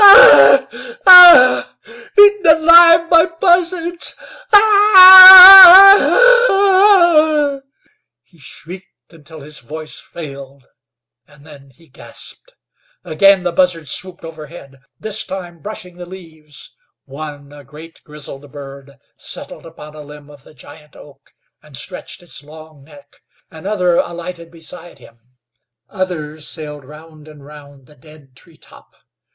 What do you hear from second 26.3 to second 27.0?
sailed